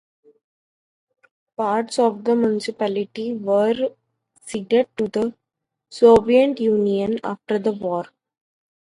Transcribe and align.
Parts 1.55 1.99
of 1.99 2.23
the 2.23 2.35
municipality 2.35 3.33
were 3.35 3.89
ceded 4.43 4.87
to 4.97 5.07
the 5.07 5.35
Soviet 5.91 6.59
Union 6.59 7.19
after 7.23 7.59
the 7.59 7.73
war. 7.73 8.05